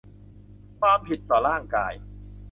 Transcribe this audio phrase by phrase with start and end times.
[0.79, 1.93] ความผิดต่อร่างกาย